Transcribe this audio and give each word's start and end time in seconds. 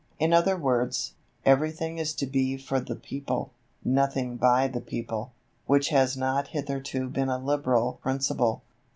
In 0.17 0.33
other 0.33 0.57
words, 0.57 1.13
everything 1.45 1.99
is 1.99 2.15
to 2.15 2.25
be 2.25 2.57
for 2.57 2.79
the 2.79 2.95
people, 2.95 3.51
nothing 3.85 4.35
by 4.35 4.67
the 4.67 4.81
people 4.81 5.31
which 5.67 5.89
has 5.89 6.17
not 6.17 6.47
hitherto 6.47 7.07
been 7.07 7.29
a 7.29 7.37
Liberal 7.37 7.99
principle. 8.01 8.63